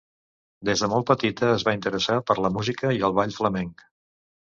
[0.69, 3.91] Des de molt petita es va interessar per la música i el ball flamenc.